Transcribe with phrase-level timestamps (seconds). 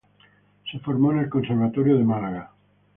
[0.71, 2.51] Se formó en el Conservatorio de Málaga.